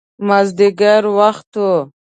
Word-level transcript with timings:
مازدیګر 0.27 1.03
وخت 1.17 1.51
و. 1.65 1.67